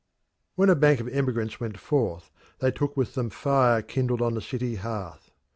When 0.55 0.71
a 0.71 0.75
bank 0.75 0.99
of 0.99 1.07
emigrants 1.09 1.59
went 1.59 1.77
forth 1.77 2.31
they 2.57 2.71
took 2.71 2.97
with 2.97 3.13
them 3.13 3.29
fire 3.29 3.83
kindled 3.83 4.19
on 4.23 4.33
the 4.33 4.41
city 4.41 4.77
hearth. 4.77 5.29